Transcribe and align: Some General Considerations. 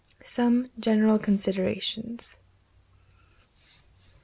Some 0.25 0.71
General 0.79 1.19
Considerations. 1.19 2.35